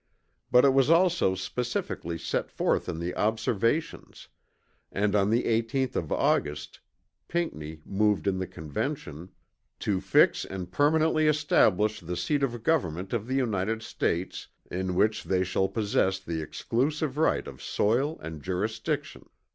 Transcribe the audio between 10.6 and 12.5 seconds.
permanently establish the seat